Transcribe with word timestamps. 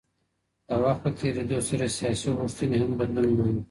د 0.67 0.69
وخت 0.83 0.99
په 1.03 1.09
تېرېدو 1.19 1.57
سره 1.69 1.85
سياسي 1.97 2.29
غوښتنې 2.39 2.77
هم 2.81 2.91
بدلون 2.99 3.31
مومي. 3.37 3.59